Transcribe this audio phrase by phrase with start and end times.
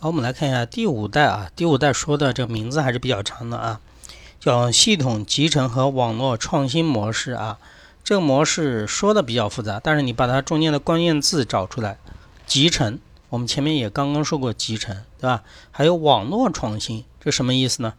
[0.00, 3.80] 好，我们来看一下第五代啊，第五代说的这个名字还是比较长的啊，
[4.38, 7.58] 叫系统集成和网络创新模式啊。
[8.04, 11.98] 这个模式说的比较复杂，但是你把它中间的关键字找出来，
[12.46, 15.42] 集成，我们前面也刚刚说过集成，对吧？
[15.72, 17.94] 还有网络创新，这什么意思呢？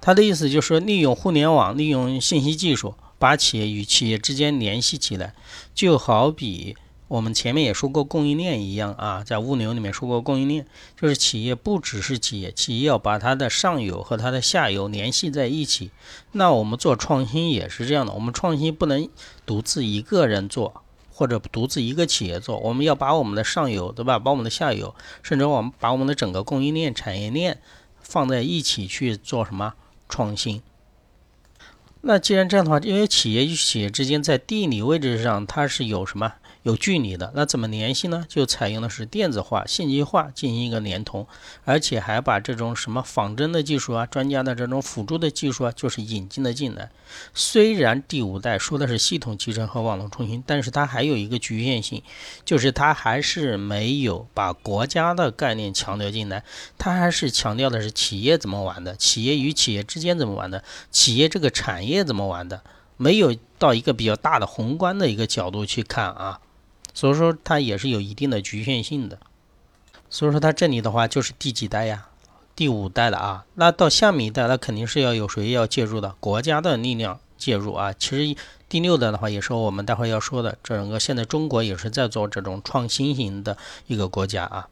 [0.00, 5.34] 它的意思就是说，利用互联网，利用信息技术，把企业与企业之间联系起来，
[5.74, 6.78] 就好比。
[7.08, 10.66] 我们前面也说过供应链一样啊，在物流里面说过供应链，
[11.00, 15.92] 就是企业不只是企业，企业要把它的上游和它的下游联系在一起。
[16.32, 19.08] 那我们做创新也是这样的，我们创新不能
[19.46, 24.18] 独自一个人做，或者独自一个企业做，我们要把我们的上游，对吧？
[24.18, 24.92] 把我们的下游，
[25.22, 27.60] 甚至我们把我们的整个供应链、产业链
[28.00, 29.74] 放在一起去做什么
[30.08, 30.60] 创新？
[32.06, 36.34] 那既然这样的话，因为企业与企业之间在地理位置上它是有什么？
[36.62, 38.26] 有距离的，那怎么联系呢？
[38.28, 41.24] 就采用的是电子化、信息化进行一个连通，
[41.64, 46.90] 而且还把这种什么仿真的技术啊、专家的这种辅助的技术啊，就是引进了进来。
[47.32, 52.02] 虽然第五代说的是系统集成和网络创新，但是它还有一个局限性，
[52.44, 56.42] 就是它还是没有把国家的概念强调进来，
[56.76, 62.62] 它还是强调的是企业怎么玩的，企业与企业之间怎么玩的，企业这个产业业怎么玩的，
[62.96, 66.40] 没有到一个比较大的宏观的一个角度去看啊。
[66.94, 69.18] 所以说它也是有一定的局限性的，
[70.08, 72.06] 所以说它这里的话就是第几代呀？
[72.54, 73.44] 第五代了啊。
[73.54, 77.92] 那到下面一代，那肯定是要有谁要介入的，国家的力量介入啊。
[77.92, 84.68] 其实第六代的话，也是我们待会要说的，整个现在中国也是在做这种创新型的一个国家啊。